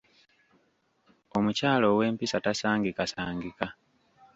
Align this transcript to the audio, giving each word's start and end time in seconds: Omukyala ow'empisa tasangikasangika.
Omukyala 1.37 1.85
ow'empisa 1.93 2.37
tasangikasangika. 2.45 3.67